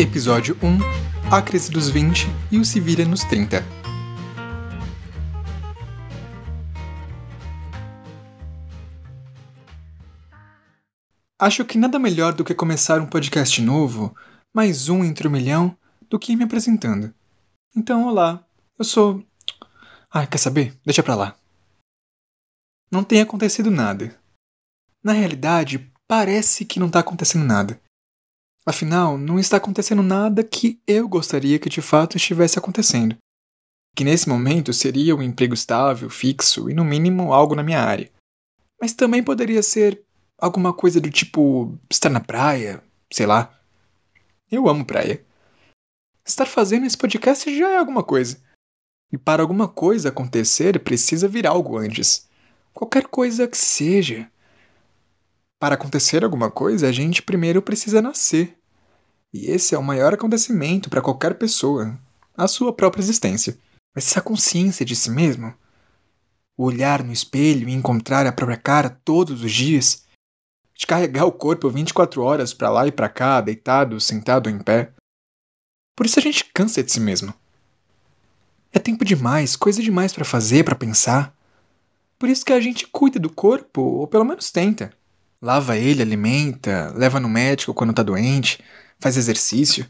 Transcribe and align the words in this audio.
Episódio 0.00 0.56
1 0.62 1.30
A 1.30 1.42
crise 1.42 1.70
dos 1.70 1.90
20 1.90 2.26
e 2.50 2.58
o 2.58 2.64
se 2.64 2.80
vira 2.80 3.04
nos 3.04 3.22
30. 3.22 3.62
Acho 11.38 11.66
que 11.66 11.76
nada 11.76 11.98
melhor 11.98 12.32
do 12.32 12.42
que 12.42 12.54
começar 12.54 12.98
um 12.98 13.06
podcast 13.06 13.60
novo, 13.60 14.16
mais 14.54 14.88
um 14.88 15.04
entre 15.04 15.28
um 15.28 15.30
milhão, 15.30 15.76
do 16.08 16.18
que 16.18 16.32
ir 16.32 16.36
me 16.36 16.44
apresentando. 16.44 17.14
Então, 17.76 18.06
olá, 18.06 18.42
eu 18.78 18.86
sou. 18.86 19.22
Ai, 20.10 20.26
quer 20.26 20.38
saber? 20.38 20.74
Deixa 20.82 21.02
pra 21.02 21.14
lá. 21.14 21.36
Não 22.90 23.04
tem 23.04 23.20
acontecido 23.20 23.70
nada. 23.70 24.18
Na 25.04 25.12
realidade, 25.12 25.92
parece 26.08 26.64
que 26.64 26.80
não 26.80 26.88
tá 26.88 27.00
acontecendo 27.00 27.44
nada. 27.44 27.78
Afinal, 28.66 29.16
não 29.16 29.38
está 29.38 29.56
acontecendo 29.56 30.02
nada 30.02 30.44
que 30.44 30.80
eu 30.86 31.08
gostaria 31.08 31.58
que 31.58 31.68
de 31.68 31.80
fato 31.80 32.16
estivesse 32.16 32.58
acontecendo. 32.58 33.16
Que 33.96 34.04
nesse 34.04 34.28
momento 34.28 34.72
seria 34.72 35.16
um 35.16 35.22
emprego 35.22 35.54
estável, 35.54 36.10
fixo 36.10 36.70
e 36.70 36.74
no 36.74 36.84
mínimo 36.84 37.32
algo 37.32 37.54
na 37.54 37.62
minha 37.62 37.80
área. 37.80 38.10
Mas 38.80 38.92
também 38.92 39.22
poderia 39.22 39.62
ser 39.62 40.02
alguma 40.38 40.72
coisa 40.72 41.00
do 41.00 41.10
tipo 41.10 41.78
estar 41.90 42.08
na 42.08 42.20
praia, 42.20 42.82
sei 43.12 43.26
lá. 43.26 43.58
Eu 44.50 44.68
amo 44.68 44.84
praia. 44.84 45.24
Estar 46.24 46.46
fazendo 46.46 46.86
esse 46.86 46.96
podcast 46.96 47.56
já 47.56 47.70
é 47.70 47.76
alguma 47.78 48.02
coisa. 48.02 48.40
E 49.12 49.18
para 49.18 49.42
alguma 49.42 49.68
coisa 49.68 50.10
acontecer, 50.10 50.78
precisa 50.80 51.26
vir 51.26 51.46
algo 51.46 51.76
antes. 51.76 52.28
Qualquer 52.72 53.06
coisa 53.08 53.48
que 53.48 53.58
seja. 53.58 54.30
Para 55.60 55.74
acontecer 55.74 56.24
alguma 56.24 56.50
coisa, 56.50 56.88
a 56.88 56.92
gente 56.92 57.20
primeiro 57.20 57.60
precisa 57.60 58.00
nascer. 58.00 58.56
E 59.30 59.50
esse 59.50 59.74
é 59.74 59.78
o 59.78 59.82
maior 59.82 60.14
acontecimento 60.14 60.88
para 60.88 61.02
qualquer 61.02 61.34
pessoa, 61.34 61.98
a 62.34 62.48
sua 62.48 62.72
própria 62.72 63.02
existência. 63.02 63.58
Mas 63.94 64.06
essa 64.06 64.22
consciência 64.22 64.86
de 64.86 64.96
si 64.96 65.10
mesmo, 65.10 65.54
o 66.56 66.64
olhar 66.64 67.04
no 67.04 67.12
espelho 67.12 67.68
e 67.68 67.74
encontrar 67.74 68.26
a 68.26 68.32
própria 68.32 68.56
cara 68.56 68.88
todos 69.04 69.44
os 69.44 69.52
dias, 69.52 70.06
de 70.74 70.86
carregar 70.86 71.26
o 71.26 71.32
corpo 71.32 71.68
24 71.68 72.22
horas 72.22 72.54
para 72.54 72.70
lá 72.70 72.86
e 72.86 72.92
para 72.92 73.10
cá, 73.10 73.42
deitado, 73.42 74.00
sentado 74.00 74.48
em 74.48 74.58
pé. 74.58 74.94
Por 75.94 76.06
isso 76.06 76.18
a 76.18 76.22
gente 76.22 76.46
cansa 76.54 76.82
de 76.82 76.90
si 76.90 77.00
mesmo. 77.00 77.34
É 78.72 78.78
tempo 78.78 79.04
demais, 79.04 79.56
coisa 79.56 79.82
demais 79.82 80.14
para 80.14 80.24
fazer, 80.24 80.64
para 80.64 80.74
pensar. 80.74 81.36
Por 82.18 82.30
isso 82.30 82.46
que 82.46 82.52
a 82.54 82.60
gente 82.60 82.86
cuida 82.86 83.18
do 83.18 83.28
corpo, 83.28 83.82
ou 83.82 84.06
pelo 84.06 84.24
menos 84.24 84.50
tenta. 84.50 84.98
Lava 85.42 85.76
ele, 85.76 86.02
alimenta, 86.02 86.92
leva 86.94 87.18
no 87.18 87.28
médico 87.28 87.72
quando 87.72 87.94
tá 87.94 88.02
doente, 88.02 88.62
faz 88.98 89.16
exercício. 89.16 89.88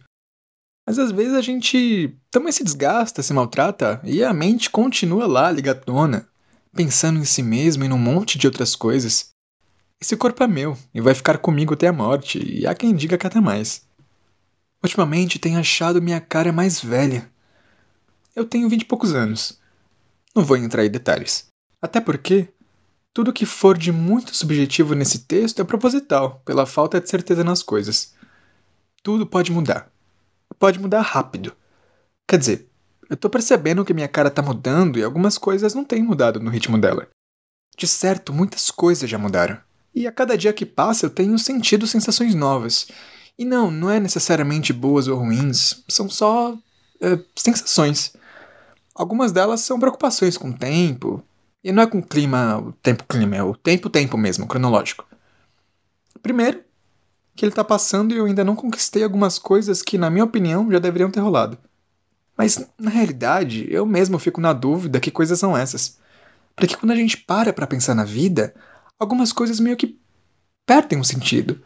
Mas 0.86 0.98
às 0.98 1.10
vezes 1.10 1.34
a 1.34 1.40
gente 1.40 2.16
também 2.30 2.52
se 2.52 2.64
desgasta, 2.64 3.22
se 3.22 3.32
maltrata 3.32 4.00
e 4.04 4.22
a 4.22 4.32
mente 4.32 4.70
continua 4.70 5.26
lá 5.26 5.50
ligatona, 5.50 6.28
pensando 6.72 7.18
em 7.18 7.24
si 7.24 7.42
mesmo 7.42 7.84
e 7.84 7.88
num 7.88 7.98
monte 7.98 8.38
de 8.38 8.46
outras 8.46 8.76
coisas. 8.76 9.30
Esse 10.00 10.16
corpo 10.16 10.42
é 10.42 10.46
meu 10.46 10.78
e 10.94 11.00
vai 11.00 11.14
ficar 11.14 11.38
comigo 11.38 11.74
até 11.74 11.88
a 11.88 11.92
morte, 11.92 12.38
e 12.38 12.66
há 12.66 12.74
quem 12.74 12.94
diga 12.94 13.18
que 13.18 13.26
até 13.26 13.40
mais. 13.40 13.82
Ultimamente 14.82 15.38
tenho 15.38 15.58
achado 15.58 16.00
minha 16.00 16.20
cara 16.20 16.52
mais 16.52 16.80
velha. 16.80 17.30
Eu 18.34 18.46
tenho 18.46 18.68
vinte 18.68 18.82
e 18.82 18.86
poucos 18.86 19.14
anos. 19.14 19.60
Não 20.34 20.42
vou 20.42 20.56
entrar 20.56 20.86
em 20.86 20.90
detalhes. 20.90 21.48
Até 21.82 22.00
porque 22.00 22.48
tudo 23.12 23.32
que 23.32 23.44
for 23.44 23.76
de 23.76 23.90
muito 23.90 24.34
subjetivo 24.36 24.94
nesse 24.94 25.20
texto 25.20 25.60
é 25.60 25.64
proposital, 25.64 26.40
pela 26.44 26.66
falta 26.66 27.00
de 27.00 27.08
certeza 27.08 27.42
nas 27.42 27.62
coisas. 27.62 28.14
Tudo 29.02 29.26
pode 29.26 29.50
mudar. 29.50 29.90
Pode 30.58 30.78
mudar 30.78 31.00
rápido. 31.00 31.52
Quer 32.28 32.38
dizer, 32.38 32.68
eu 33.08 33.16
tô 33.16 33.28
percebendo 33.28 33.84
que 33.84 33.94
minha 33.94 34.06
cara 34.06 34.30
tá 34.30 34.40
mudando 34.40 34.98
e 34.98 35.02
algumas 35.02 35.36
coisas 35.36 35.74
não 35.74 35.84
têm 35.84 36.02
mudado 36.02 36.38
no 36.38 36.50
ritmo 36.50 36.78
dela. 36.78 37.08
De 37.76 37.86
certo, 37.88 38.32
muitas 38.32 38.70
coisas 38.70 39.08
já 39.08 39.18
mudaram. 39.18 39.58
E 39.94 40.06
a 40.06 40.12
cada 40.12 40.38
dia 40.38 40.52
que 40.52 40.64
passa 40.64 41.06
eu 41.06 41.10
tenho 41.10 41.36
sentido 41.38 41.86
sensações 41.86 42.34
novas. 42.34 42.88
E 43.36 43.44
não, 43.44 43.70
não 43.70 43.90
é 43.90 43.98
necessariamente 43.98 44.72
boas 44.72 45.08
ou 45.08 45.18
ruins, 45.18 45.82
são 45.88 46.08
só 46.08 46.56
é, 47.00 47.18
sensações. 47.34 48.12
Algumas 48.94 49.32
delas 49.32 49.62
são 49.62 49.80
preocupações 49.80 50.36
com 50.36 50.50
o 50.50 50.56
tempo, 50.56 51.24
e 51.62 51.72
não 51.72 51.82
é 51.82 51.86
com 51.86 52.02
clima, 52.02 52.58
o 52.58 52.72
tempo-clima, 52.72 53.36
é 53.36 53.42
o 53.42 53.54
tempo-tempo 53.54 54.16
mesmo, 54.16 54.46
cronológico. 54.46 55.06
Primeiro, 56.22 56.62
que 57.36 57.44
ele 57.44 57.52
tá 57.52 57.64
passando 57.64 58.12
e 58.12 58.16
eu 58.16 58.26
ainda 58.26 58.44
não 58.44 58.56
conquistei 58.56 59.02
algumas 59.02 59.38
coisas 59.38 59.82
que, 59.82 59.98
na 59.98 60.10
minha 60.10 60.24
opinião, 60.24 60.70
já 60.70 60.78
deveriam 60.78 61.10
ter 61.10 61.20
rolado. 61.20 61.58
Mas, 62.36 62.66
na 62.78 62.90
realidade, 62.90 63.66
eu 63.70 63.84
mesmo 63.84 64.18
fico 64.18 64.40
na 64.40 64.52
dúvida 64.52 65.00
que 65.00 65.10
coisas 65.10 65.38
são 65.38 65.56
essas. 65.56 65.98
Porque 66.56 66.76
quando 66.76 66.92
a 66.92 66.96
gente 66.96 67.16
para 67.16 67.52
pra 67.52 67.66
pensar 67.66 67.94
na 67.94 68.04
vida, 68.04 68.54
algumas 68.98 69.32
coisas 69.32 69.60
meio 69.60 69.76
que 69.76 69.98
perdem 70.66 70.98
o 70.98 71.02
um 71.02 71.04
sentido. 71.04 71.60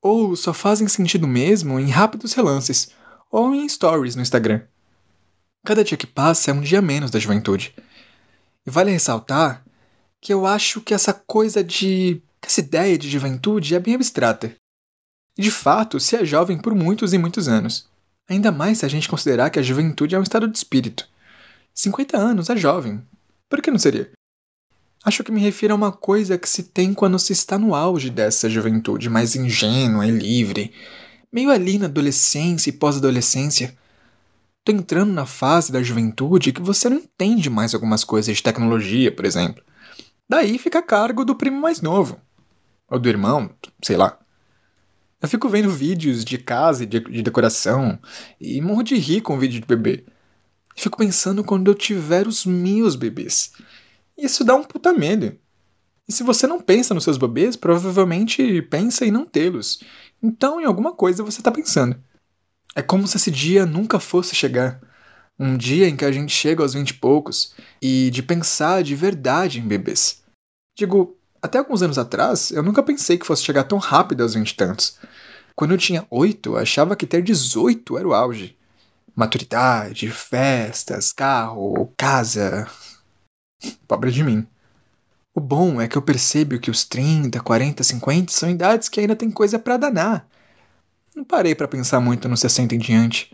Ou 0.00 0.36
só 0.36 0.52
fazem 0.52 0.86
sentido 0.88 1.26
mesmo 1.26 1.78
em 1.80 1.88
rápidos 1.88 2.34
relances, 2.34 2.90
ou 3.30 3.54
em 3.54 3.68
stories 3.68 4.14
no 4.14 4.22
Instagram. 4.22 4.62
Cada 5.64 5.84
dia 5.84 5.96
que 5.96 6.06
passa 6.06 6.50
é 6.50 6.54
um 6.54 6.60
dia 6.60 6.80
menos 6.80 7.10
da 7.10 7.18
juventude. 7.18 7.74
E 8.68 8.70
vale 8.70 8.90
ressaltar 8.90 9.64
que 10.20 10.30
eu 10.30 10.44
acho 10.44 10.82
que 10.82 10.92
essa 10.92 11.14
coisa 11.14 11.64
de. 11.64 12.20
essa 12.42 12.60
ideia 12.60 12.98
de 12.98 13.08
juventude 13.08 13.74
é 13.74 13.80
bem 13.80 13.94
abstrata. 13.94 14.54
E 15.38 15.40
de 15.40 15.50
fato, 15.50 15.98
se 15.98 16.14
é 16.16 16.22
jovem 16.22 16.58
por 16.58 16.74
muitos 16.74 17.14
e 17.14 17.18
muitos 17.18 17.48
anos. 17.48 17.88
Ainda 18.28 18.52
mais 18.52 18.76
se 18.76 18.84
a 18.84 18.88
gente 18.88 19.08
considerar 19.08 19.48
que 19.48 19.58
a 19.58 19.62
juventude 19.62 20.14
é 20.14 20.18
um 20.18 20.22
estado 20.22 20.46
de 20.46 20.58
espírito. 20.58 21.08
50 21.72 22.18
anos 22.18 22.50
é 22.50 22.56
jovem. 22.58 23.02
Por 23.48 23.62
que 23.62 23.70
não 23.70 23.78
seria? 23.78 24.10
Acho 25.02 25.24
que 25.24 25.32
me 25.32 25.40
refiro 25.40 25.72
a 25.72 25.76
uma 25.76 25.90
coisa 25.90 26.36
que 26.36 26.46
se 26.46 26.64
tem 26.64 26.92
quando 26.92 27.18
se 27.18 27.32
está 27.32 27.58
no 27.58 27.74
auge 27.74 28.10
dessa 28.10 28.50
juventude 28.50 29.08
mais 29.08 29.34
ingênua 29.34 30.06
e 30.06 30.10
livre, 30.10 30.74
meio 31.32 31.50
ali 31.50 31.78
na 31.78 31.86
adolescência 31.86 32.68
e 32.68 32.74
pós-adolescência 32.74 33.74
tô 34.68 34.72
entrando 34.72 35.12
na 35.12 35.24
fase 35.24 35.72
da 35.72 35.82
juventude 35.82 36.52
que 36.52 36.60
você 36.60 36.90
não 36.90 36.98
entende 36.98 37.48
mais 37.48 37.72
algumas 37.72 38.04
coisas 38.04 38.36
de 38.36 38.42
tecnologia, 38.42 39.10
por 39.10 39.24
exemplo. 39.24 39.64
Daí 40.28 40.58
fica 40.58 40.80
a 40.80 40.82
cargo 40.82 41.24
do 41.24 41.34
primo 41.34 41.58
mais 41.58 41.80
novo. 41.80 42.20
Ou 42.90 42.98
do 42.98 43.08
irmão, 43.08 43.50
sei 43.82 43.96
lá. 43.96 44.18
Eu 45.22 45.28
fico 45.28 45.48
vendo 45.48 45.70
vídeos 45.70 46.22
de 46.22 46.36
casa 46.36 46.84
e 46.84 46.86
de, 46.86 47.00
de 47.00 47.22
decoração 47.22 47.98
e 48.38 48.60
morro 48.60 48.82
de 48.82 48.96
rir 48.96 49.22
com 49.22 49.38
vídeo 49.38 49.58
de 49.58 49.66
bebê. 49.66 50.04
Fico 50.76 50.98
pensando 50.98 51.42
quando 51.42 51.70
eu 51.70 51.74
tiver 51.74 52.26
os 52.26 52.44
meus 52.44 52.94
bebês. 52.94 53.52
Isso 54.18 54.44
dá 54.44 54.54
um 54.54 54.62
puta 54.62 54.92
medo. 54.92 55.34
E 56.06 56.12
se 56.12 56.22
você 56.22 56.46
não 56.46 56.60
pensa 56.60 56.92
nos 56.92 57.04
seus 57.04 57.16
bebês, 57.16 57.56
provavelmente 57.56 58.60
pensa 58.62 59.06
em 59.06 59.10
não 59.10 59.24
tê-los. 59.24 59.80
Então, 60.22 60.60
em 60.60 60.64
alguma 60.64 60.92
coisa 60.92 61.22
você 61.22 61.40
está 61.40 61.50
pensando. 61.50 61.96
É 62.74 62.82
como 62.82 63.06
se 63.06 63.16
esse 63.16 63.30
dia 63.30 63.66
nunca 63.66 63.98
fosse 63.98 64.34
chegar. 64.34 64.80
Um 65.38 65.56
dia 65.56 65.88
em 65.88 65.96
que 65.96 66.04
a 66.04 66.12
gente 66.12 66.32
chega 66.32 66.62
aos 66.62 66.74
vinte 66.74 66.90
e 66.90 66.94
poucos 66.94 67.54
e 67.80 68.10
de 68.10 68.22
pensar 68.22 68.82
de 68.82 68.94
verdade 68.94 69.60
em 69.60 69.66
bebês. 69.66 70.22
Digo, 70.76 71.16
até 71.40 71.58
alguns 71.58 71.82
anos 71.82 71.98
atrás, 71.98 72.50
eu 72.50 72.62
nunca 72.62 72.82
pensei 72.82 73.16
que 73.16 73.26
fosse 73.26 73.44
chegar 73.44 73.64
tão 73.64 73.78
rápido 73.78 74.22
aos 74.22 74.34
vinte 74.34 74.50
e 74.50 74.56
tantos. 74.56 74.98
Quando 75.54 75.72
eu 75.72 75.78
tinha 75.78 76.06
oito, 76.10 76.56
achava 76.56 76.96
que 76.96 77.06
ter 77.06 77.22
dezoito 77.22 77.98
era 77.98 78.06
o 78.06 78.14
auge. 78.14 78.56
Maturidade, 79.14 80.10
festas, 80.10 81.12
carro, 81.12 81.92
casa. 81.96 82.68
Pobre 83.86 84.12
de 84.12 84.22
mim. 84.22 84.46
O 85.34 85.40
bom 85.40 85.80
é 85.80 85.88
que 85.88 85.96
eu 85.96 86.02
percebo 86.02 86.58
que 86.58 86.70
os 86.70 86.84
30, 86.84 87.40
40, 87.40 87.82
50 87.82 88.32
são 88.32 88.50
idades 88.50 88.88
que 88.88 89.00
ainda 89.00 89.16
tem 89.16 89.30
coisa 89.30 89.58
para 89.58 89.76
danar. 89.76 90.28
Não 91.18 91.24
parei 91.24 91.52
para 91.52 91.66
pensar 91.66 91.98
muito 91.98 92.28
nos 92.28 92.38
60 92.38 92.76
em 92.76 92.78
diante. 92.78 93.32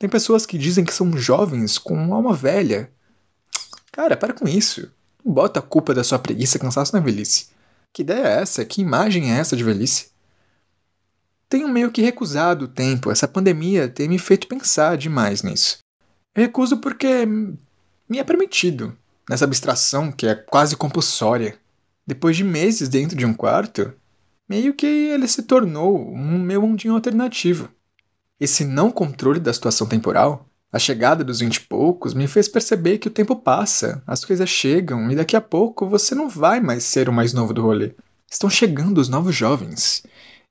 Tem 0.00 0.10
pessoas 0.10 0.44
que 0.44 0.58
dizem 0.58 0.84
que 0.84 0.92
são 0.92 1.16
jovens 1.16 1.78
com 1.78 2.12
alma 2.12 2.34
velha. 2.34 2.90
Cara, 3.92 4.16
para 4.16 4.34
com 4.34 4.48
isso. 4.48 4.90
Não 5.24 5.32
bota 5.32 5.60
a 5.60 5.62
culpa 5.62 5.94
da 5.94 6.02
sua 6.02 6.18
preguiça 6.18 6.56
e 6.56 6.60
cansaço 6.60 6.92
na 6.92 6.98
velhice. 6.98 7.50
Que 7.92 8.02
ideia 8.02 8.26
é 8.26 8.42
essa? 8.42 8.64
Que 8.64 8.82
imagem 8.82 9.32
é 9.32 9.38
essa 9.38 9.56
de 9.56 9.62
velhice? 9.62 10.10
Tenho 11.48 11.68
meio 11.68 11.92
que 11.92 12.02
recusado 12.02 12.64
o 12.64 12.68
tempo. 12.68 13.12
Essa 13.12 13.28
pandemia 13.28 13.88
tem 13.88 14.08
me 14.08 14.18
feito 14.18 14.48
pensar 14.48 14.96
demais 14.96 15.44
nisso. 15.44 15.78
Eu 16.34 16.42
recuso 16.42 16.78
porque 16.78 17.24
me 17.26 18.18
é 18.18 18.24
permitido, 18.24 18.92
nessa 19.30 19.44
abstração 19.44 20.10
que 20.10 20.26
é 20.26 20.34
quase 20.34 20.76
compulsória. 20.76 21.56
Depois 22.04 22.36
de 22.36 22.42
meses 22.42 22.88
dentro 22.88 23.16
de 23.16 23.24
um 23.24 23.32
quarto, 23.32 23.94
meio 24.48 24.74
que 24.74 24.86
ele 24.86 25.26
se 25.26 25.42
tornou 25.42 25.98
um 26.12 26.38
meu 26.38 26.62
mundinho 26.62 26.94
alternativo. 26.94 27.68
Esse 28.38 28.64
não 28.64 28.90
controle 28.90 29.40
da 29.40 29.52
situação 29.52 29.86
temporal, 29.86 30.48
a 30.72 30.78
chegada 30.78 31.22
dos 31.22 31.40
vinte 31.40 31.56
e 31.56 31.60
poucos, 31.60 32.14
me 32.14 32.26
fez 32.26 32.48
perceber 32.48 32.98
que 32.98 33.08
o 33.08 33.10
tempo 33.10 33.36
passa, 33.36 34.02
as 34.06 34.24
coisas 34.24 34.48
chegam 34.48 35.10
e 35.10 35.14
daqui 35.16 35.36
a 35.36 35.40
pouco 35.40 35.88
você 35.88 36.14
não 36.14 36.28
vai 36.28 36.60
mais 36.60 36.82
ser 36.84 37.08
o 37.08 37.12
mais 37.12 37.32
novo 37.32 37.54
do 37.54 37.62
rolê. 37.62 37.94
Estão 38.28 38.50
chegando 38.50 38.98
os 38.98 39.08
novos 39.08 39.34
jovens. 39.34 40.02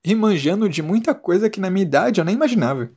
e 0.03 0.13
manjando 0.13 0.67
de 0.67 0.81
muita 0.81 1.15
coisa 1.15 1.49
que 1.49 1.61
na 1.61 1.69
minha 1.69 1.85
idade 1.85 2.19
eu 2.19 2.25
nem 2.25 2.35
imaginava. 2.35 2.89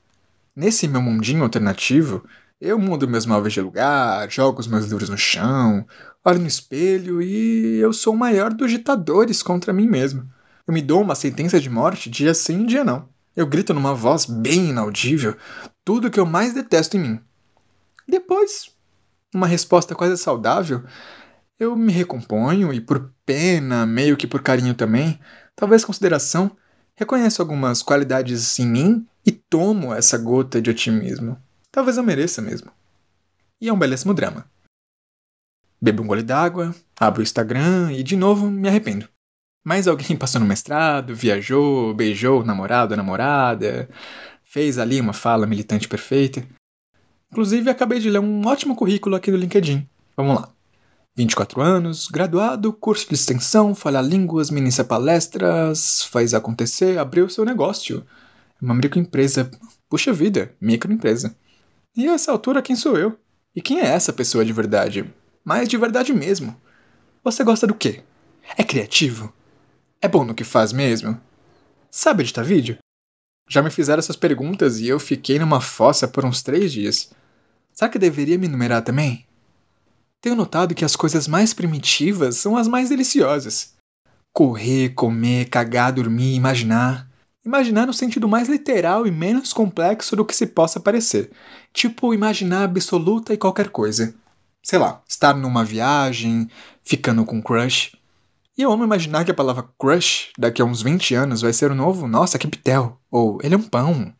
Nesse 0.54 0.88
meu 0.88 1.00
mundinho 1.00 1.42
alternativo, 1.42 2.24
eu 2.60 2.78
mudo 2.78 3.06
meus 3.06 3.26
móveis 3.26 3.52
de 3.54 3.60
lugar, 3.60 4.30
jogo 4.30 4.60
os 4.60 4.66
meus 4.66 4.86
livros 4.86 5.08
no 5.08 5.18
chão, 5.18 5.86
olho 6.24 6.40
no 6.40 6.46
espelho 6.46 7.22
e 7.22 7.76
eu 7.76 7.92
sou 7.92 8.14
o 8.14 8.18
maior 8.18 8.52
dos 8.52 8.70
ditadores 8.70 9.42
contra 9.42 9.72
mim 9.72 9.86
mesmo. 9.86 10.28
Eu 10.66 10.74
me 10.74 10.82
dou 10.82 11.00
uma 11.00 11.14
sentença 11.14 11.60
de 11.60 11.70
morte 11.70 12.10
dia 12.10 12.34
sim 12.34 12.66
dia 12.66 12.82
não. 12.82 13.08
Eu 13.36 13.46
grito 13.46 13.72
numa 13.72 13.94
voz 13.94 14.26
bem 14.26 14.70
inaudível 14.70 15.36
tudo 15.84 16.10
que 16.10 16.18
eu 16.18 16.26
mais 16.26 16.52
detesto 16.52 16.96
em 16.96 17.00
mim. 17.00 17.20
Depois, 18.08 18.74
uma 19.32 19.46
resposta 19.46 19.94
quase 19.94 20.16
saudável, 20.16 20.82
eu 21.58 21.76
me 21.76 21.92
recomponho 21.92 22.72
e, 22.72 22.80
por 22.80 23.12
pena, 23.24 23.86
meio 23.86 24.16
que 24.16 24.26
por 24.26 24.42
carinho 24.42 24.74
também, 24.74 25.20
talvez 25.54 25.84
consideração, 25.84 26.50
reconheço 26.94 27.40
algumas 27.40 27.82
qualidades 27.82 28.58
em 28.58 28.66
mim 28.66 29.06
e 29.24 29.30
tomo 29.30 29.94
essa 29.94 30.18
gota 30.18 30.60
de 30.60 30.70
otimismo. 30.70 31.40
Talvez 31.70 31.96
eu 31.96 32.02
mereça 32.02 32.42
mesmo. 32.42 32.70
E 33.60 33.68
é 33.68 33.72
um 33.72 33.78
belíssimo 33.78 34.14
drama. 34.14 34.50
Bebo 35.80 36.02
um 36.02 36.06
gole 36.06 36.22
d'água, 36.22 36.74
abro 36.98 37.20
o 37.20 37.22
Instagram 37.22 37.92
e 37.92 38.02
de 38.02 38.16
novo 38.16 38.50
me 38.50 38.68
arrependo. 38.68 39.08
Mas 39.66 39.88
alguém 39.88 40.14
passou 40.16 40.40
no 40.40 40.46
mestrado, 40.46 41.12
viajou, 41.12 41.92
beijou 41.92 42.40
o 42.42 42.44
namorado, 42.44 42.94
a 42.94 42.96
namorada, 42.96 43.88
fez 44.44 44.78
ali 44.78 45.00
uma 45.00 45.12
fala 45.12 45.44
militante 45.44 45.88
perfeita. 45.88 46.46
Inclusive, 47.32 47.68
acabei 47.68 47.98
de 47.98 48.08
ler 48.08 48.20
um 48.20 48.46
ótimo 48.46 48.76
currículo 48.76 49.16
aqui 49.16 49.32
no 49.32 49.36
LinkedIn. 49.36 49.84
Vamos 50.16 50.36
lá. 50.36 50.48
24 51.16 51.60
anos, 51.60 52.06
graduado, 52.06 52.72
curso 52.72 53.08
de 53.08 53.14
extensão, 53.14 53.74
fala 53.74 54.00
línguas, 54.00 54.50
ministra 54.50 54.84
palestras, 54.84 56.02
faz 56.02 56.32
acontecer, 56.32 56.98
abriu 56.98 57.28
seu 57.28 57.44
negócio. 57.44 58.06
É 58.62 58.64
uma 58.64 58.74
microempresa. 58.74 59.50
Puxa 59.88 60.12
vida, 60.12 60.54
microempresa. 60.60 61.34
E 61.96 62.06
a 62.06 62.12
essa 62.12 62.30
altura, 62.30 62.62
quem 62.62 62.76
sou 62.76 62.96
eu? 62.96 63.18
E 63.54 63.60
quem 63.60 63.80
é 63.80 63.86
essa 63.86 64.12
pessoa 64.12 64.44
de 64.44 64.52
verdade? 64.52 65.12
Mas 65.44 65.68
de 65.68 65.76
verdade 65.76 66.12
mesmo. 66.12 66.54
Você 67.24 67.42
gosta 67.42 67.66
do 67.66 67.74
quê? 67.74 68.02
É 68.56 68.62
criativo? 68.62 69.32
É 70.06 70.08
bom 70.08 70.24
no 70.24 70.36
que 70.36 70.44
faz 70.44 70.72
mesmo? 70.72 71.20
Sabe 71.90 72.22
editar 72.22 72.44
vídeo? 72.44 72.78
Já 73.50 73.60
me 73.60 73.72
fizeram 73.72 73.98
essas 73.98 74.14
perguntas 74.14 74.78
e 74.78 74.86
eu 74.86 75.00
fiquei 75.00 75.36
numa 75.36 75.60
fossa 75.60 76.06
por 76.06 76.24
uns 76.24 76.44
três 76.44 76.72
dias. 76.72 77.10
Será 77.72 77.90
que 77.90 77.98
deveria 77.98 78.38
me 78.38 78.46
enumerar 78.46 78.82
também? 78.82 79.26
Tenho 80.20 80.36
notado 80.36 80.76
que 80.76 80.84
as 80.84 80.94
coisas 80.94 81.26
mais 81.26 81.52
primitivas 81.52 82.36
são 82.36 82.56
as 82.56 82.68
mais 82.68 82.88
deliciosas. 82.88 83.74
Correr, 84.32 84.90
comer, 84.90 85.48
cagar, 85.48 85.92
dormir, 85.92 86.36
imaginar. 86.36 87.10
Imaginar 87.44 87.88
no 87.88 87.92
sentido 87.92 88.28
mais 88.28 88.48
literal 88.48 89.08
e 89.08 89.10
menos 89.10 89.52
complexo 89.52 90.14
do 90.14 90.24
que 90.24 90.36
se 90.36 90.46
possa 90.46 90.78
parecer. 90.78 91.32
Tipo, 91.72 92.14
imaginar 92.14 92.62
absoluta 92.62 93.34
e 93.34 93.36
qualquer 93.36 93.70
coisa. 93.70 94.14
Sei 94.62 94.78
lá, 94.78 95.02
estar 95.08 95.34
numa 95.34 95.64
viagem, 95.64 96.48
ficando 96.84 97.24
com 97.24 97.38
um 97.38 97.42
crush. 97.42 97.95
E 98.58 98.62
eu 98.62 98.72
amo 98.72 98.84
imaginar 98.84 99.22
que 99.22 99.30
a 99.30 99.34
palavra 99.34 99.68
crush 99.78 100.30
daqui 100.38 100.62
a 100.62 100.64
uns 100.64 100.80
20 100.80 101.14
anos 101.14 101.42
vai 101.42 101.52
ser 101.52 101.70
o 101.70 101.74
novo 101.74 102.08
Nossa, 102.08 102.38
que 102.38 102.48
pitel, 102.48 102.98
ou 103.10 103.38
Ele 103.42 103.54
é 103.54 103.58
um 103.58 103.62
pão. 103.62 104.14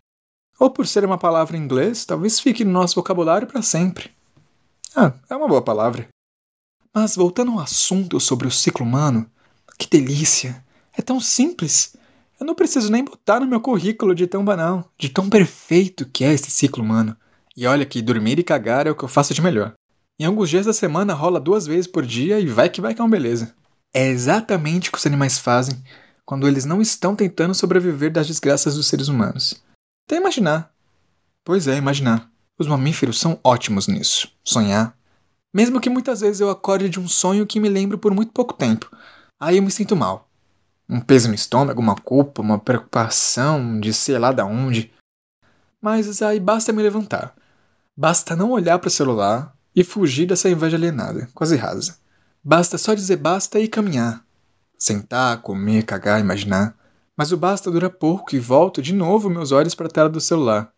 Ou 0.61 0.71
por 0.71 0.87
ser 0.87 1.07
uma 1.07 1.17
palavra 1.17 1.57
em 1.57 1.63
inglês, 1.63 2.05
talvez 2.05 2.39
fique 2.39 2.63
no 2.63 2.71
nosso 2.71 2.97
vocabulário 2.97 3.47
para 3.47 3.63
sempre. 3.63 4.11
Ah, 4.95 5.13
é 5.31 5.35
uma 5.35 5.49
boa 5.49 5.63
palavra. 5.63 6.09
Mas 6.95 7.17
voltando 7.17 7.53
ao 7.53 7.61
assunto 7.61 8.21
sobre 8.21 8.47
o 8.47 8.51
ciclo 8.51 8.85
humano, 8.85 9.27
que 9.79 9.89
delícia! 9.89 10.63
É 10.95 11.01
tão 11.01 11.19
simples. 11.19 11.97
Eu 12.39 12.45
não 12.45 12.55
preciso 12.55 12.93
nem 12.93 13.05
botar 13.05 13.41
no 13.41 13.47
meu 13.47 13.61
currículo 13.61 14.15
de 14.15 14.27
tão 14.27 14.45
banal, 14.45 14.91
de 14.99 15.09
tão 15.09 15.31
perfeito 15.31 16.05
que 16.07 16.25
é 16.25 16.33
esse 16.35 16.51
ciclo 16.51 16.85
humano. 16.85 17.17
E 17.57 17.67
olha 17.67 17.87
que 17.87 18.03
dormir 18.03 18.39
e 18.39 18.43
cagar 18.43 18.87
é 18.87 18.91
o 18.91 18.95
que 18.95 19.05
eu 19.05 19.09
faço 19.09 19.33
de 19.33 19.41
melhor. 19.41 19.73
Em 20.19 20.25
alguns 20.25 20.51
dias 20.51 20.67
da 20.67 20.75
semana 20.75 21.15
rola 21.15 21.41
duas 21.41 21.67
vezes 21.67 21.87
por 21.87 22.05
dia 22.05 22.39
e 22.39 22.47
vai 22.47 22.69
que 22.69 22.83
vai 22.83 22.95
que 22.95 23.01
é 23.01 23.05
uma 23.05 23.11
beleza. 23.11 23.55
É 23.97 24.07
exatamente 24.09 24.91
o 24.91 24.93
que 24.93 24.99
os 24.99 25.07
animais 25.07 25.39
fazem 25.39 25.83
quando 26.27 26.47
eles 26.47 26.67
não 26.67 26.83
estão 26.83 27.17
tentando 27.17 27.55
sobreviver 27.55 28.13
das 28.13 28.27
desgraças 28.27 28.75
dos 28.75 28.87
seres 28.87 29.09
humanos. 29.09 29.65
Até 30.07 30.19
imaginar. 30.19 30.71
Pois 31.43 31.67
é, 31.67 31.79
imaginar. 31.79 32.31
Os 32.59 32.67
mamíferos 32.67 33.19
são 33.19 33.41
ótimos 33.43 33.89
nisso. 33.89 34.31
Sonhar. 34.45 34.95
Mesmo 35.51 35.81
que 35.81 35.89
muitas 35.89 36.21
vezes 36.21 36.41
eu 36.41 36.51
acorde 36.51 36.91
de 36.91 37.01
um 37.01 37.09
sonho 37.09 37.47
que 37.47 37.59
me 37.59 37.71
lembro 37.71 37.97
por 37.97 38.13
muito 38.13 38.35
pouco 38.35 38.53
tempo. 38.53 38.95
Aí 39.41 39.57
eu 39.57 39.63
me 39.63 39.71
sinto 39.71 39.97
mal 39.97 40.27
um 40.87 41.01
peso 41.01 41.29
no 41.29 41.35
estômago, 41.35 41.81
uma 41.81 41.97
culpa, 41.97 42.43
uma 42.43 42.59
preocupação 42.59 43.81
de 43.81 43.95
sei 43.95 44.19
lá 44.19 44.31
da 44.31 44.45
onde. 44.45 44.93
Mas 45.81 46.21
aí 46.21 46.39
basta 46.39 46.71
me 46.71 46.83
levantar. 46.83 47.35
Basta 47.97 48.37
não 48.37 48.51
olhar 48.51 48.79
para 48.79 48.89
o 48.89 48.91
celular 48.91 49.57
e 49.75 49.83
fugir 49.83 50.27
dessa 50.27 50.51
inveja 50.51 50.77
alienada, 50.77 51.31
quase 51.35 51.57
rasa. 51.57 51.99
Basta 52.49 52.79
só 52.79 52.95
dizer 52.95 53.17
basta 53.17 53.59
e 53.59 53.67
caminhar. 53.67 54.25
Sentar, 54.79 55.43
comer, 55.43 55.83
cagar, 55.83 56.21
imaginar. 56.21 56.79
Mas 57.17 57.33
o 57.33 57.37
basta 57.37 57.73
dura 57.73 57.91
pouco 57.91 58.37
e 58.37 58.39
volto 58.39 58.81
de 58.81 58.95
novo 58.95 59.29
meus 59.29 59.51
olhos 59.51 59.75
para 59.75 59.89
a 59.89 59.91
tela 59.91 60.09
do 60.09 60.21
celular. 60.21 60.73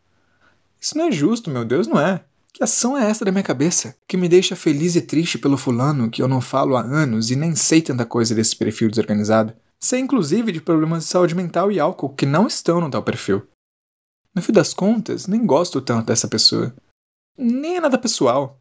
Isso 0.81 0.97
não 0.97 1.09
é 1.09 1.13
justo, 1.13 1.51
meu 1.51 1.67
Deus, 1.67 1.87
não 1.87 2.01
é. 2.01 2.25
Que 2.55 2.65
ação 2.65 2.97
é 2.97 3.11
essa 3.11 3.23
da 3.23 3.31
minha 3.31 3.43
cabeça? 3.45 3.95
Que 4.09 4.17
me 4.17 4.31
deixa 4.31 4.57
feliz 4.57 4.97
e 4.97 5.03
triste 5.03 5.37
pelo 5.37 5.59
fulano 5.59 6.09
que 6.09 6.23
eu 6.23 6.27
não 6.27 6.41
falo 6.41 6.75
há 6.75 6.81
anos 6.81 7.31
e 7.31 7.37
nem 7.37 7.55
sei 7.55 7.83
tanta 7.83 8.07
coisa 8.07 8.35
desse 8.35 8.57
perfil 8.57 8.89
desorganizado? 8.89 9.53
Sei 9.79 10.01
inclusive 10.01 10.51
de 10.51 10.63
problemas 10.63 11.05
de 11.05 11.11
saúde 11.11 11.35
mental 11.35 11.71
e 11.71 11.79
álcool 11.79 12.15
que 12.15 12.25
não 12.25 12.47
estão 12.47 12.81
no 12.81 12.91
tal 12.91 13.03
perfil. 13.03 13.47
No 14.35 14.41
fim 14.41 14.53
das 14.53 14.73
contas, 14.73 15.27
nem 15.27 15.45
gosto 15.45 15.83
tanto 15.83 16.07
dessa 16.07 16.29
pessoa. 16.29 16.75
Nem 17.37 17.77
é 17.77 17.81
nada 17.81 17.99
pessoal. 17.99 18.59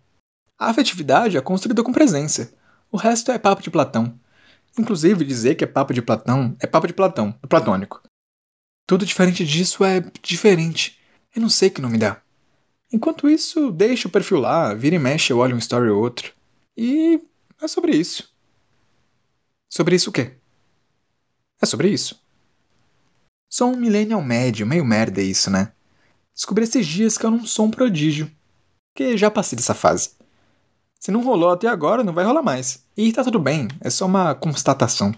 A 0.60 0.70
afetividade 0.72 1.38
é 1.38 1.42
construída 1.42 1.82
com 1.82 1.94
presença. 1.94 2.52
O 2.92 2.98
resto 2.98 3.32
é 3.32 3.38
papo 3.38 3.62
de 3.62 3.70
Platão. 3.70 4.18
Inclusive, 4.78 5.26
dizer 5.26 5.56
que 5.56 5.64
é 5.64 5.68
papo 5.68 5.94
de 5.94 6.02
Platão 6.02 6.56
é 6.60 6.68
papo 6.68 6.88
de 6.88 6.94
Platão, 6.94 7.38
é 7.42 7.48
platônico. 7.48 8.02
Tudo 8.88 9.06
diferente 9.06 9.46
disso 9.46 9.84
é 9.84 10.00
diferente. 10.22 11.00
Eu 11.36 11.42
não 11.42 11.50
sei 11.50 11.70
que 11.70 11.82
nome 11.82 11.98
dá. 11.98 12.22
Enquanto 12.92 13.30
isso, 13.30 13.72
deixa 13.72 14.08
o 14.08 14.12
perfil 14.12 14.40
lá, 14.40 14.74
vira 14.74 14.96
e 14.96 15.00
mexe, 15.00 15.34
eu 15.34 15.40
olho 15.40 15.56
um 15.56 15.60
story 15.60 15.90
ou 15.90 16.02
outro. 16.02 16.34
E 16.78 17.20
é 17.62 17.68
sobre 17.68 17.96
isso. 17.96 18.32
Sobre 19.70 19.96
isso 19.96 20.10
o 20.10 20.14
quê? 20.14 20.36
É 21.62 21.66
sobre 21.66 21.90
isso. 21.90 22.22
Sou 23.50 23.74
um 23.74 23.78
millennial 23.78 24.22
médio, 24.22 24.66
meio 24.66 24.86
merda 24.86 25.22
isso, 25.22 25.50
né? 25.50 25.74
Descobri 26.34 26.64
esses 26.64 26.86
dias 26.86 27.18
que 27.18 27.26
eu 27.26 27.32
não 27.32 27.46
sou 27.46 27.66
um 27.66 27.72
prodígio. 27.72 28.32
Que 28.96 29.18
já 29.18 29.30
passei 29.30 29.56
dessa 29.56 29.74
fase. 29.74 30.12
Se 31.00 31.12
não 31.12 31.24
rolou 31.24 31.50
até 31.50 31.68
agora, 31.68 32.04
não 32.04 32.14
vai 32.14 32.26
rolar 32.26 32.42
mais. 32.42 32.84
E 32.96 33.12
tá 33.14 33.24
tudo 33.24 33.40
bem, 33.40 33.68
é 33.82 33.90
só 33.90 34.06
uma 34.06 34.34
constatação. 34.36 35.14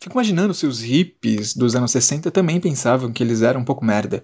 Fico 0.00 0.14
imaginando 0.14 0.54
se 0.54 0.66
os 0.66 0.80
hippies 0.80 1.54
dos 1.54 1.74
anos 1.74 1.90
60 1.90 2.30
também 2.30 2.60
pensavam 2.60 3.12
que 3.12 3.22
eles 3.22 3.42
eram 3.42 3.60
um 3.60 3.64
pouco 3.64 3.84
merda. 3.84 4.22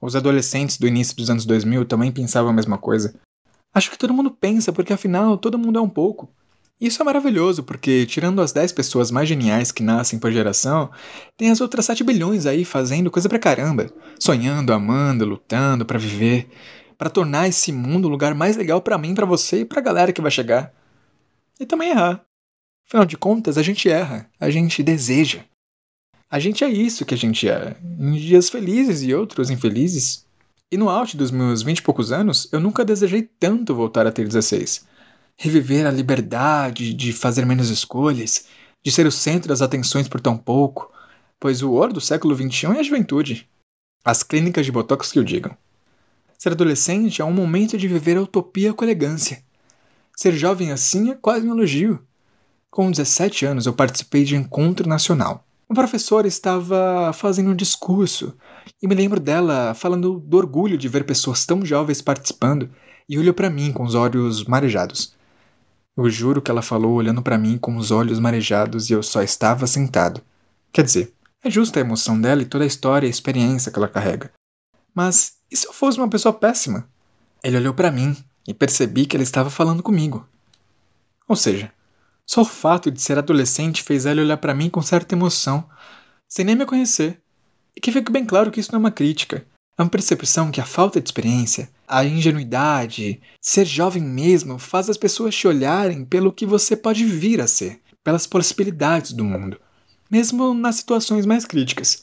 Os 0.00 0.16
adolescentes 0.16 0.78
do 0.78 0.86
início 0.86 1.16
dos 1.16 1.30
anos 1.30 1.44
2000 1.44 1.84
também 1.84 2.10
pensavam 2.10 2.50
a 2.50 2.54
mesma 2.54 2.76
coisa. 2.76 3.14
Acho 3.72 3.90
que 3.90 3.98
todo 3.98 4.12
mundo 4.12 4.30
pensa, 4.30 4.72
porque 4.72 4.92
afinal 4.92 5.38
todo 5.38 5.58
mundo 5.58 5.78
é 5.78 5.82
um 5.82 5.88
pouco. 5.88 6.28
Isso 6.80 7.00
é 7.00 7.04
maravilhoso, 7.04 7.62
porque 7.62 8.04
tirando 8.06 8.42
as 8.42 8.50
10 8.50 8.72
pessoas 8.72 9.12
mais 9.12 9.28
geniais 9.28 9.70
que 9.70 9.84
nascem 9.84 10.18
por 10.18 10.32
geração, 10.32 10.90
tem 11.36 11.50
as 11.50 11.60
outras 11.60 11.86
7 11.86 12.02
bilhões 12.02 12.44
aí 12.44 12.64
fazendo 12.64 13.08
coisa 13.08 13.28
pra 13.28 13.38
caramba, 13.38 13.88
sonhando, 14.18 14.72
amando, 14.72 15.24
lutando 15.24 15.86
para 15.86 16.00
viver, 16.00 16.48
para 17.02 17.10
tornar 17.10 17.48
esse 17.48 17.72
mundo 17.72 18.04
o 18.04 18.08
lugar 18.08 18.32
mais 18.32 18.56
legal 18.56 18.80
para 18.80 18.96
mim, 18.96 19.12
para 19.12 19.26
você 19.26 19.62
e 19.62 19.64
pra 19.64 19.80
galera 19.80 20.12
que 20.12 20.20
vai 20.20 20.30
chegar. 20.30 20.72
E 21.58 21.66
também 21.66 21.90
errar. 21.90 22.24
Afinal 22.86 23.04
de 23.04 23.16
contas, 23.16 23.58
a 23.58 23.62
gente 23.62 23.90
erra, 23.90 24.30
a 24.38 24.48
gente 24.50 24.84
deseja. 24.84 25.40
A 26.30 26.38
gente 26.38 26.62
é 26.62 26.68
isso 26.68 27.04
que 27.04 27.12
a 27.12 27.18
gente 27.18 27.48
é, 27.48 27.76
em 27.98 28.12
dias 28.12 28.48
felizes 28.48 29.02
e 29.02 29.12
outros 29.12 29.50
infelizes. 29.50 30.24
E 30.70 30.76
no 30.76 30.88
auge 30.88 31.16
dos 31.16 31.32
meus 31.32 31.60
vinte 31.64 31.78
e 31.78 31.82
poucos 31.82 32.12
anos, 32.12 32.48
eu 32.52 32.60
nunca 32.60 32.84
desejei 32.84 33.22
tanto 33.22 33.74
voltar 33.74 34.06
a 34.06 34.12
ter 34.12 34.24
16 34.24 34.86
reviver 35.36 35.86
a 35.86 35.90
liberdade 35.90 36.94
de 36.94 37.12
fazer 37.12 37.44
menos 37.44 37.68
escolhas, 37.68 38.46
de 38.80 38.92
ser 38.92 39.08
o 39.08 39.10
centro 39.10 39.48
das 39.48 39.60
atenções 39.60 40.06
por 40.06 40.20
tão 40.20 40.38
pouco, 40.38 40.88
pois 41.40 41.62
o 41.62 41.72
ouro 41.72 41.94
do 41.94 42.00
século 42.00 42.36
XXI 42.36 42.66
é 42.76 42.78
a 42.78 42.82
juventude. 42.84 43.48
As 44.04 44.22
clínicas 44.22 44.64
de 44.64 44.70
botox 44.70 45.10
que 45.10 45.18
o 45.18 45.24
digam. 45.24 45.56
Ser 46.42 46.50
adolescente 46.50 47.22
é 47.22 47.24
um 47.24 47.32
momento 47.32 47.78
de 47.78 47.86
viver 47.86 48.16
a 48.16 48.20
utopia 48.20 48.74
com 48.74 48.84
elegância. 48.84 49.44
Ser 50.16 50.32
jovem 50.32 50.72
assim 50.72 51.12
é 51.12 51.14
quase 51.14 51.46
um 51.46 51.52
elogio. 51.52 52.00
Com 52.68 52.90
17 52.90 53.46
anos 53.46 53.64
eu 53.64 53.72
participei 53.72 54.24
de 54.24 54.34
encontro 54.34 54.88
nacional. 54.88 55.46
O 55.68 55.74
professor 55.74 56.26
estava 56.26 57.12
fazendo 57.12 57.50
um 57.50 57.54
discurso 57.54 58.36
e 58.82 58.88
me 58.88 58.94
lembro 58.96 59.20
dela 59.20 59.72
falando 59.74 60.18
do 60.18 60.36
orgulho 60.36 60.76
de 60.76 60.88
ver 60.88 61.04
pessoas 61.04 61.46
tão 61.46 61.64
jovens 61.64 62.02
participando 62.02 62.68
e 63.08 63.16
olhou 63.16 63.34
para 63.34 63.48
mim 63.48 63.72
com 63.72 63.84
os 63.84 63.94
olhos 63.94 64.44
marejados. 64.44 65.14
Eu 65.96 66.10
juro 66.10 66.42
que 66.42 66.50
ela 66.50 66.60
falou 66.60 66.94
olhando 66.94 67.22
para 67.22 67.38
mim 67.38 67.56
com 67.56 67.76
os 67.76 67.92
olhos 67.92 68.18
marejados 68.18 68.90
e 68.90 68.94
eu 68.94 69.02
só 69.04 69.22
estava 69.22 69.64
sentado. 69.68 70.20
Quer 70.72 70.82
dizer, 70.82 71.14
É 71.44 71.48
justa 71.48 71.78
a 71.78 71.82
emoção 71.82 72.20
dela 72.20 72.42
e 72.42 72.46
toda 72.46 72.64
a 72.64 72.66
história 72.66 73.06
e 73.06 73.10
experiência 73.10 73.70
que 73.70 73.78
ela 73.78 73.86
carrega. 73.86 74.32
Mas 74.92 75.40
e 75.52 75.56
se 75.56 75.66
eu 75.66 75.72
fosse 75.72 75.98
uma 75.98 76.08
pessoa 76.08 76.32
péssima? 76.32 76.88
Ele 77.44 77.58
olhou 77.58 77.74
para 77.74 77.90
mim 77.90 78.16
e 78.48 78.54
percebi 78.54 79.04
que 79.04 79.16
ele 79.16 79.24
estava 79.24 79.50
falando 79.50 79.82
comigo. 79.82 80.26
Ou 81.28 81.36
seja, 81.36 81.72
só 82.26 82.42
o 82.42 82.46
fato 82.46 82.90
de 82.90 83.00
ser 83.00 83.18
adolescente 83.18 83.82
fez 83.82 84.06
ele 84.06 84.22
olhar 84.22 84.38
para 84.38 84.54
mim 84.54 84.70
com 84.70 84.80
certa 84.80 85.14
emoção, 85.14 85.68
sem 86.28 86.44
nem 86.44 86.56
me 86.56 86.64
conhecer. 86.64 87.20
E 87.76 87.80
que 87.80 87.92
fique 87.92 88.10
bem 88.10 88.24
claro 88.24 88.50
que 88.50 88.60
isso 88.60 88.72
não 88.72 88.78
é 88.78 88.80
uma 88.80 88.90
crítica. 88.90 89.46
É 89.76 89.82
uma 89.82 89.90
percepção 89.90 90.50
que 90.50 90.60
a 90.60 90.66
falta 90.66 91.00
de 91.00 91.08
experiência, 91.08 91.70
a 91.88 92.04
ingenuidade, 92.04 93.20
ser 93.40 93.66
jovem 93.66 94.02
mesmo 94.02 94.58
faz 94.58 94.88
as 94.88 94.96
pessoas 94.96 95.34
te 95.34 95.48
olharem 95.48 96.04
pelo 96.04 96.32
que 96.32 96.46
você 96.46 96.76
pode 96.76 97.04
vir 97.04 97.40
a 97.40 97.46
ser, 97.46 97.80
pelas 98.04 98.26
possibilidades 98.26 99.12
do 99.12 99.24
mundo, 99.24 99.58
mesmo 100.10 100.52
nas 100.54 100.76
situações 100.76 101.24
mais 101.24 101.44
críticas. 101.44 102.02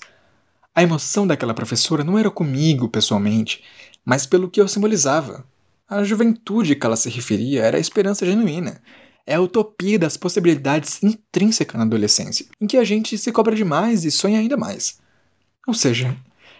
A 0.75 0.83
emoção 0.83 1.25
daquela 1.25 1.53
professora 1.53 2.03
não 2.03 2.17
era 2.17 2.29
comigo 2.29 2.87
pessoalmente, 2.87 3.63
mas 4.05 4.25
pelo 4.25 4.49
que 4.49 4.61
eu 4.61 4.67
simbolizava. 4.67 5.45
A 5.87 6.03
juventude 6.03 6.75
que 6.75 6.85
ela 6.85 6.95
se 6.95 7.09
referia 7.09 7.63
era 7.63 7.77
a 7.77 7.79
esperança 7.79 8.25
genuína, 8.25 8.81
é 9.25 9.35
a 9.35 9.41
utopia 9.41 9.97
das 9.99 10.17
possibilidades 10.17 11.01
intrínseca 11.03 11.77
na 11.77 11.83
adolescência, 11.83 12.45
em 12.59 12.67
que 12.67 12.77
a 12.77 12.83
gente 12.83 13.17
se 13.17 13.31
cobra 13.31 13.55
demais 13.55 14.05
e 14.05 14.11
sonha 14.11 14.39
ainda 14.39 14.57
mais. 14.57 14.99
Ou 15.67 15.73
seja, 15.73 16.15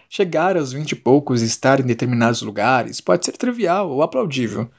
chegar 0.08 0.56
aos 0.56 0.72
vinte 0.72 0.92
e 0.92 0.96
poucos 0.96 1.42
e 1.42 1.46
estar 1.46 1.80
em 1.80 1.84
determinados 1.84 2.42
lugares 2.42 3.00
pode 3.00 3.24
ser 3.24 3.32
trivial 3.32 3.90
ou 3.90 4.02
aplaudível, 4.02 4.70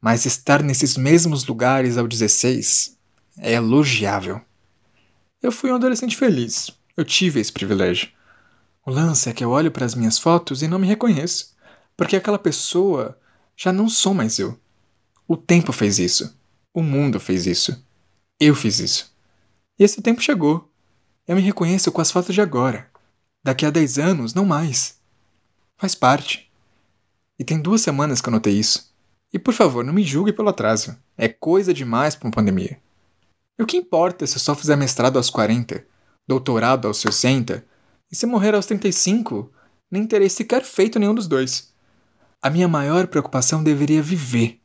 mas 0.00 0.26
estar 0.26 0.62
nesses 0.62 0.96
mesmos 0.96 1.46
lugares 1.46 1.96
aos 1.96 2.08
16 2.08 2.96
é 3.38 3.54
elogiável. 3.54 4.40
Eu 5.42 5.50
fui 5.50 5.72
um 5.72 5.74
adolescente 5.76 6.16
feliz. 6.16 6.70
Eu 6.96 7.04
tive 7.04 7.40
esse 7.40 7.52
privilégio. 7.52 8.08
O 8.86 8.90
lance 8.90 9.30
é 9.30 9.32
que 9.32 9.42
eu 9.42 9.50
olho 9.50 9.70
para 9.70 9.86
as 9.86 9.94
minhas 9.94 10.18
fotos 10.18 10.62
e 10.62 10.68
não 10.68 10.78
me 10.78 10.86
reconheço, 10.86 11.54
porque 11.96 12.16
aquela 12.16 12.38
pessoa 12.38 13.18
já 13.56 13.72
não 13.72 13.88
sou 13.88 14.12
mais 14.12 14.38
eu. 14.38 14.58
O 15.26 15.36
tempo 15.36 15.72
fez 15.72 15.98
isso. 15.98 16.36
O 16.72 16.82
mundo 16.82 17.18
fez 17.18 17.46
isso. 17.46 17.82
Eu 18.38 18.54
fiz 18.54 18.78
isso. 18.78 19.14
E 19.78 19.84
esse 19.84 20.02
tempo 20.02 20.20
chegou. 20.20 20.70
Eu 21.26 21.36
me 21.36 21.40
reconheço 21.40 21.90
com 21.90 22.02
as 22.02 22.10
fotos 22.10 22.34
de 22.34 22.42
agora. 22.42 22.90
Daqui 23.42 23.64
a 23.64 23.70
10 23.70 23.98
anos, 23.98 24.34
não 24.34 24.44
mais. 24.44 24.98
Faz 25.78 25.94
parte. 25.94 26.50
E 27.38 27.44
tem 27.44 27.60
duas 27.60 27.80
semanas 27.80 28.20
que 28.20 28.28
eu 28.28 28.32
notei 28.32 28.52
isso. 28.52 28.92
E 29.32 29.38
por 29.38 29.54
favor, 29.54 29.82
não 29.82 29.94
me 29.94 30.04
julgue 30.04 30.32
pelo 30.32 30.50
atraso. 30.50 30.96
É 31.16 31.26
coisa 31.26 31.72
demais 31.72 32.14
para 32.14 32.28
uma 32.28 32.34
pandemia. 32.34 32.78
E 33.58 33.62
o 33.62 33.66
que 33.66 33.76
importa 33.78 34.26
se 34.26 34.36
eu 34.36 34.40
só 34.40 34.54
fizer 34.54 34.76
mestrado 34.76 35.16
aos 35.16 35.30
40, 35.30 35.84
doutorado 36.26 36.86
aos 36.86 36.98
60, 36.98 37.64
e 38.14 38.16
se 38.16 38.26
morrer 38.26 38.54
aos 38.54 38.64
35, 38.66 39.50
nem 39.90 40.06
terei 40.06 40.28
sequer 40.28 40.62
feito 40.62 41.00
nenhum 41.00 41.16
dos 41.16 41.26
dois. 41.26 41.74
A 42.40 42.48
minha 42.48 42.68
maior 42.68 43.08
preocupação 43.08 43.60
deveria 43.60 44.00
viver. 44.00 44.60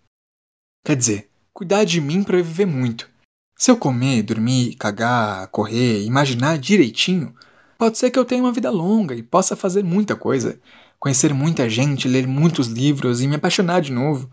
Quer 0.85 0.95
dizer, 0.95 1.29
cuidar 1.51 1.83
de 1.83 1.99
mim 1.99 2.21
para 2.21 2.37
viver 2.37 2.67
muito. 2.67 3.09
Se 3.57 3.71
eu 3.71 3.75
comer, 3.75 4.21
dormir, 4.21 4.75
cagar, 4.75 5.47
correr, 5.47 6.03
imaginar 6.03 6.59
direitinho, 6.59 7.33
pode 7.75 7.97
ser 7.97 8.11
que 8.11 8.19
eu 8.19 8.23
tenha 8.23 8.43
uma 8.43 8.53
vida 8.53 8.69
longa 8.69 9.15
e 9.15 9.23
possa 9.23 9.55
fazer 9.55 9.83
muita 9.83 10.15
coisa, 10.15 10.61
conhecer 10.99 11.33
muita 11.33 11.67
gente, 11.67 12.07
ler 12.07 12.27
muitos 12.27 12.67
livros 12.67 13.19
e 13.19 13.27
me 13.27 13.37
apaixonar 13.37 13.81
de 13.81 13.91
novo. 13.91 14.29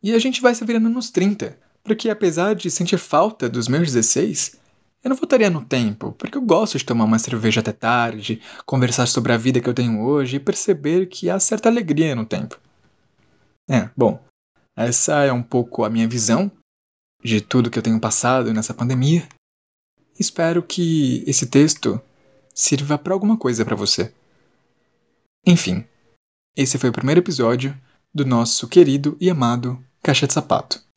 E 0.00 0.14
a 0.14 0.18
gente 0.20 0.40
vai 0.40 0.54
se 0.54 0.64
virando 0.64 0.88
nos 0.88 1.10
30, 1.10 1.58
porque 1.82 2.08
apesar 2.08 2.54
de 2.54 2.70
sentir 2.70 2.98
falta 2.98 3.48
dos 3.48 3.66
meus 3.66 3.88
16, 3.92 4.59
eu 5.02 5.08
não 5.08 5.16
voltaria 5.16 5.48
no 5.48 5.64
tempo, 5.64 6.12
porque 6.12 6.36
eu 6.36 6.42
gosto 6.42 6.76
de 6.76 6.84
tomar 6.84 7.04
uma 7.04 7.18
cerveja 7.18 7.60
até 7.60 7.72
tarde, 7.72 8.40
conversar 8.66 9.06
sobre 9.06 9.32
a 9.32 9.38
vida 9.38 9.60
que 9.60 9.68
eu 9.68 9.74
tenho 9.74 10.02
hoje 10.02 10.36
e 10.36 10.40
perceber 10.40 11.06
que 11.06 11.30
há 11.30 11.40
certa 11.40 11.68
alegria 11.68 12.14
no 12.14 12.26
tempo. 12.26 12.58
É, 13.68 13.88
bom, 13.96 14.22
essa 14.76 15.24
é 15.24 15.32
um 15.32 15.42
pouco 15.42 15.84
a 15.84 15.90
minha 15.90 16.08
visão 16.08 16.50
de 17.22 17.40
tudo 17.40 17.70
que 17.70 17.78
eu 17.78 17.82
tenho 17.82 18.00
passado 18.00 18.52
nessa 18.52 18.74
pandemia. 18.74 19.26
Espero 20.18 20.62
que 20.62 21.24
esse 21.26 21.46
texto 21.46 22.00
sirva 22.54 22.98
para 22.98 23.14
alguma 23.14 23.38
coisa 23.38 23.64
para 23.64 23.76
você. 23.76 24.12
Enfim, 25.46 25.84
esse 26.54 26.76
foi 26.76 26.90
o 26.90 26.92
primeiro 26.92 27.20
episódio 27.20 27.74
do 28.12 28.26
nosso 28.26 28.68
querido 28.68 29.16
e 29.18 29.30
amado 29.30 29.82
Caixa 30.02 30.26
de 30.26 30.34
Sapato. 30.34 30.89